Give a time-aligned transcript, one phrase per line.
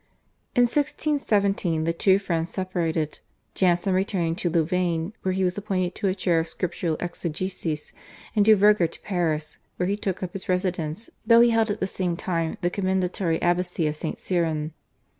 [0.55, 3.19] In 1617 the two friends separated,
[3.53, 7.93] Jansen returning to Louvain, where he was appointed to a chair of scriptural exegesis,
[8.35, 11.79] and du Verger to Paris, where he took up his residence though he held at
[11.81, 14.17] the same time the commendatory abbacy of St.
[14.19, 14.73] Cyran.